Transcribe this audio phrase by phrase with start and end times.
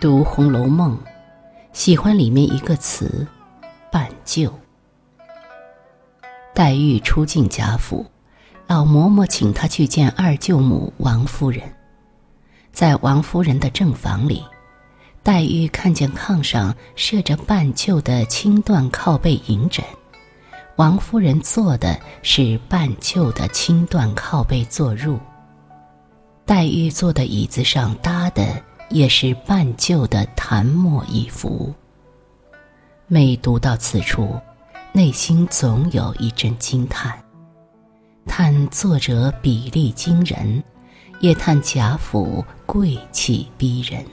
[0.00, 0.96] 读《红楼梦》，
[1.74, 3.26] 喜欢里面一个词
[3.92, 4.50] “半旧”。
[6.54, 8.06] 黛玉初进贾府，
[8.66, 11.62] 老嬷嬷请她去见二舅母王夫人。
[12.72, 14.42] 在王夫人的正房里，
[15.22, 19.84] 黛玉看见炕上设着半旧的青缎靠背银枕，
[20.76, 25.18] 王夫人坐的是半旧的青缎靠背坐褥。
[26.46, 28.60] 黛玉坐的椅子上搭的
[28.90, 31.72] 也是半旧的檀木一幅。
[33.06, 34.38] 每读到此处，
[34.92, 37.18] 内心总有一阵惊叹，
[38.26, 40.62] 叹作者比例惊人，
[41.20, 44.04] 也叹贾府贵气逼人。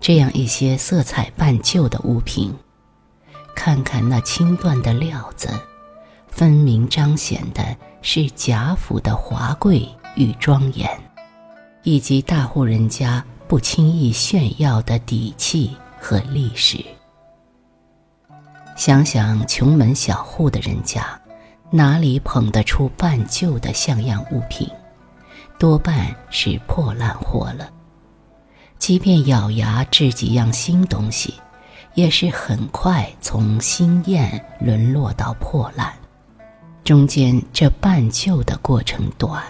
[0.00, 2.54] 这样一些色彩半旧的物品，
[3.54, 5.48] 看看那青缎的料子，
[6.26, 9.88] 分明彰显的是贾府的华贵。
[10.16, 10.90] 与庄严，
[11.82, 16.84] 以及大户人家不轻易炫耀的底气和历史。
[18.76, 21.20] 想想穷门小户的人家，
[21.70, 24.68] 哪里捧得出半旧的像样物品？
[25.58, 27.70] 多半是破烂货了。
[28.78, 31.34] 即便咬牙制几样新东西，
[31.94, 35.92] 也是很快从新艳沦落到破烂，
[36.82, 39.42] 中间这半旧的过程短。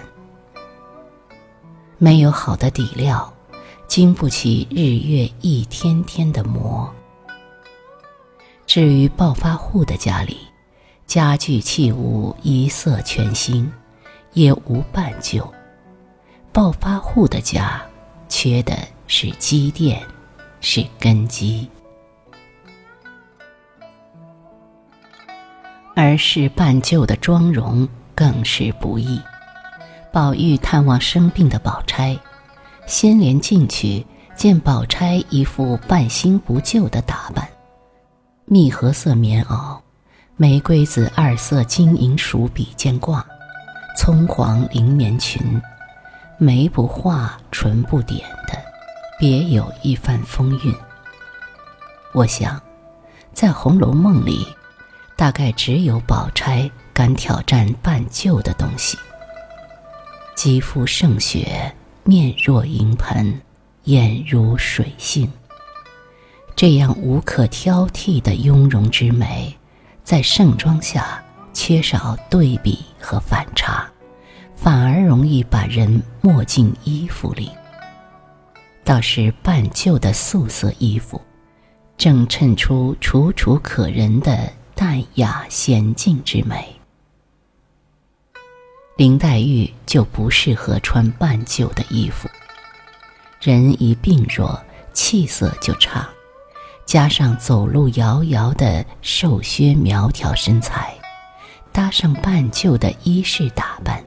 [2.03, 3.31] 没有好的底料，
[3.87, 6.91] 经不起日月一天天的磨。
[8.67, 10.39] 至于暴发户的家里，
[11.07, 13.71] 家具器物一色全新，
[14.33, 15.47] 也无半旧。
[16.53, 17.83] 暴发户的家，
[18.31, 18.75] 缺的
[19.07, 20.01] 是积淀，
[20.63, 21.69] 是根基。
[25.95, 29.21] 而是半旧的妆容，更是不易。
[30.13, 32.19] 宝玉探望生病的宝钗，
[32.87, 34.05] 先连进去
[34.35, 37.49] 见宝钗一副半新不旧的打扮：
[38.45, 39.79] 蜜合色棉袄，
[40.37, 43.23] 玫瑰紫二色金银鼠比肩褂，
[43.97, 45.63] 葱黄绫棉裙，
[46.39, 48.59] 眉不画唇不点的，
[49.17, 50.75] 别有一番风韵。
[52.13, 52.61] 我想，
[53.33, 54.45] 在《红楼梦》里，
[55.17, 58.99] 大概只有宝钗敢挑战半旧的东西。
[60.43, 61.71] 肌肤胜雪，
[62.03, 63.43] 面若银盆，
[63.85, 65.31] 眼如水杏。
[66.57, 69.55] 这样无可挑剔的雍容之美，
[70.03, 73.87] 在盛装下缺少对比和反差，
[74.57, 77.51] 反而容易把人没进衣服里。
[78.83, 81.21] 倒是半旧的素色衣服，
[81.99, 86.80] 正衬出楚楚可人的淡雅娴静之美。
[89.01, 92.29] 林黛玉就不适合穿半旧的衣服。
[93.41, 94.63] 人一病弱，
[94.93, 96.07] 气色就差，
[96.85, 100.95] 加上走路摇摇的瘦削苗条身材，
[101.73, 104.07] 搭上半旧的衣饰打扮，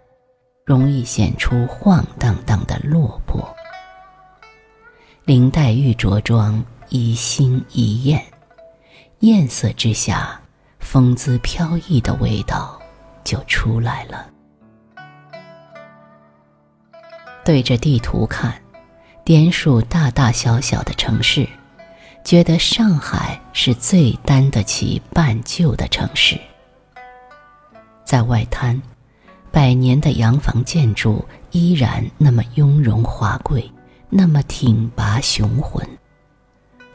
[0.63, 3.51] 容易显出晃荡荡的落魄。
[5.25, 8.23] 林黛玉着装一新一艳，
[9.21, 10.39] 艳色之下，
[10.77, 12.79] 风姿飘逸的味道
[13.23, 14.29] 就出来了。
[17.45, 18.53] 对着地图看，
[19.25, 21.47] 点数大大小小的城市，
[22.23, 26.39] 觉得上海是最担得起半旧的城市。
[28.05, 28.81] 在外滩，
[29.51, 33.69] 百年的洋房建筑依然那么雍容华贵，
[34.09, 35.85] 那么挺拔雄浑，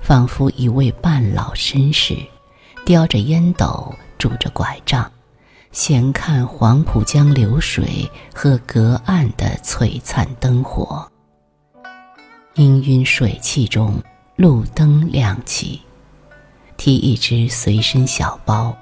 [0.01, 2.17] 仿佛一位半老绅士，
[2.87, 5.11] 叼着烟斗，拄着拐杖。
[5.79, 11.09] 闲看黄浦江流水和隔岸的璀璨灯火，
[12.57, 14.03] 氤氲水汽中，
[14.35, 15.81] 路灯亮起。
[16.77, 18.77] 提一只随身小包，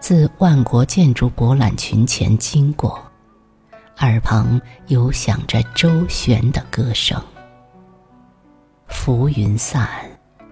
[0.00, 2.98] 自万国建筑博览群前经过，
[3.98, 7.22] 耳旁有响着周旋的歌声。
[8.88, 9.90] 浮云散，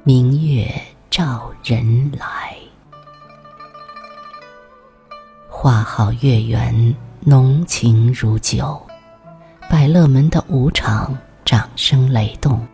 [0.05, 0.70] 明月
[1.08, 2.58] 照人来。
[5.61, 8.81] 花好月圆，浓情如酒。
[9.69, 12.65] 百乐门的舞场，掌声雷动，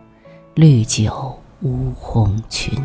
[0.53, 2.79] 绿酒乌红裙。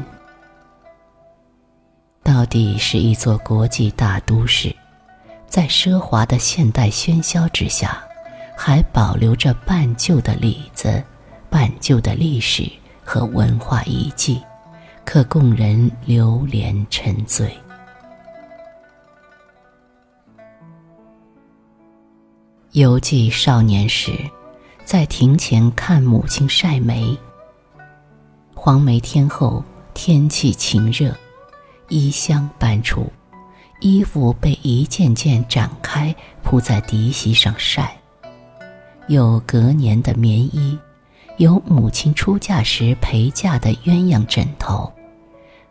[2.24, 4.74] 到底是一座国际大都市，
[5.50, 8.02] 在奢华的现代喧嚣之下，
[8.56, 11.04] 还保留着半旧的里子、
[11.50, 12.72] 半旧的历史
[13.04, 14.42] 和文化遗迹，
[15.04, 17.54] 可供人流连沉醉。
[22.80, 24.14] 犹记少年时，
[24.86, 27.14] 在庭前看母亲晒梅。
[28.56, 29.62] 黄梅天后，
[29.94, 31.14] 天气晴热，
[31.90, 33.12] 衣箱搬出，
[33.82, 37.98] 衣服被一件件展开铺在涤席上晒。
[39.10, 40.80] 有隔年的棉衣，
[41.36, 44.90] 有母亲出嫁时陪嫁的鸳鸯枕头，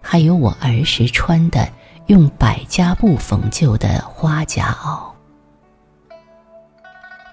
[0.02, 1.66] 还有我儿时穿的
[2.08, 5.10] 用百家布缝就的花夹袄。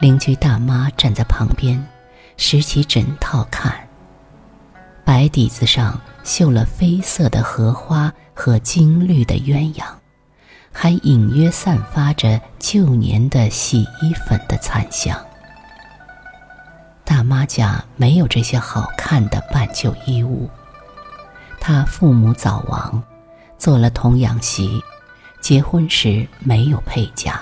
[0.06, 1.84] 邻居大妈站在旁边，
[2.38, 3.75] 拾起枕套看。
[5.04, 9.84] 白底子上绣了绯色的荷花和金绿的鸳鸯，
[10.72, 15.19] 还隐约散发着旧年的洗衣粉的残香。
[17.04, 20.48] 大妈家没有这些好看的半旧衣物，
[21.60, 23.01] 她父母早亡，
[23.58, 24.80] 做了童养媳，
[25.42, 27.42] 结婚时没有配嫁。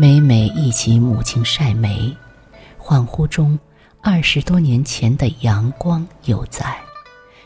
[0.00, 2.16] 每每忆起母亲晒煤，
[2.78, 3.58] 恍惚中，
[4.00, 6.74] 二十多年前的阳光犹在，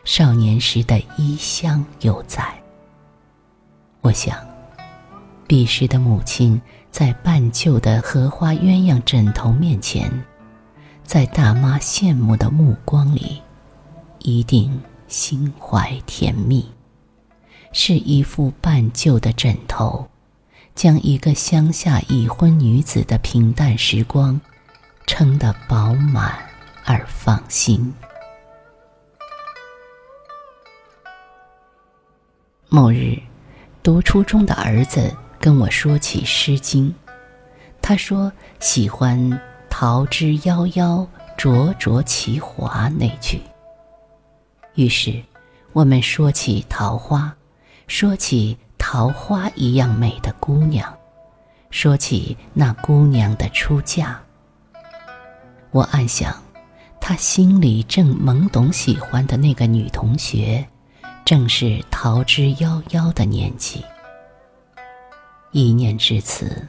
[0.04, 2.44] 少年时的衣香犹在。
[4.02, 4.38] 我想，
[5.48, 6.62] 彼时的母亲
[6.92, 10.08] 在半旧的荷花鸳鸯枕头面前，
[11.02, 13.42] 在大妈羡慕的目光里，
[14.20, 16.64] 一定心怀甜蜜。
[17.72, 20.08] 是一副半旧的枕头。
[20.74, 24.40] 将一个乡下已婚女子的平淡时光，
[25.06, 26.34] 撑得饱满
[26.84, 27.94] 而放心。
[32.68, 33.16] 某日，
[33.84, 36.92] 读初中的儿子跟我说起《诗经》，
[37.80, 39.40] 他说喜欢
[39.70, 41.06] “桃之夭夭，
[41.36, 43.40] 灼灼其华”那句。
[44.74, 45.22] 于是，
[45.72, 47.32] 我们说起桃花，
[47.86, 48.58] 说起。
[48.96, 50.96] 桃花一样美的姑娘，
[51.68, 54.16] 说起那姑娘的出嫁，
[55.72, 56.32] 我暗想，
[57.00, 60.64] 他心里正懵懂喜欢的那个女同学，
[61.24, 63.84] 正是桃之夭夭的年纪。
[65.50, 66.64] 一念至此，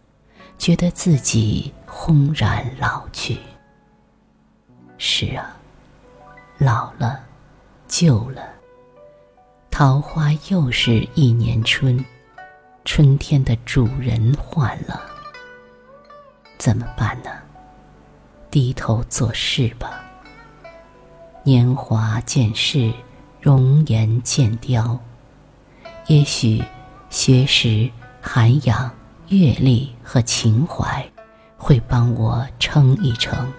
[0.58, 3.38] 觉得自己轰然老去。
[4.98, 5.56] 是啊，
[6.58, 7.20] 老了，
[7.88, 8.42] 旧了，
[9.70, 12.04] 桃花又是一年春。
[12.86, 15.02] 春天的主人换了，
[16.58, 17.32] 怎么办呢？
[18.52, 20.02] 低头做事吧。
[21.44, 22.94] 年华渐逝，
[23.42, 24.98] 容颜渐凋。
[26.06, 26.64] 也许
[27.10, 27.90] 学识、
[28.22, 28.90] 涵养、
[29.30, 31.04] 阅历和情怀，
[31.58, 33.52] 会帮我撑一撑，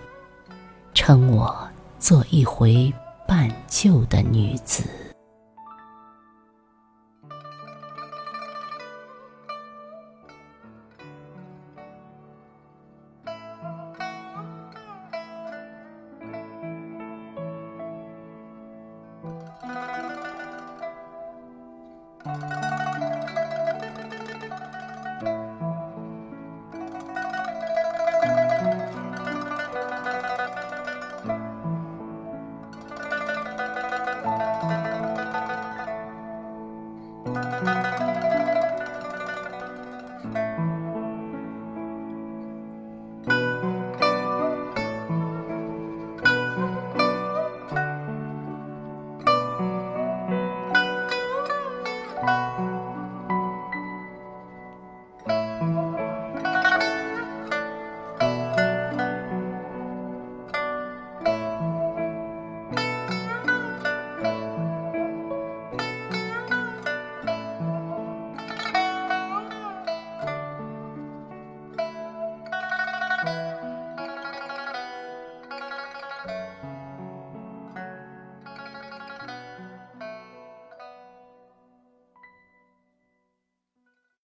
[0.95, 1.69] 撑我
[1.99, 2.91] 做一回
[3.27, 4.85] 半旧的女子。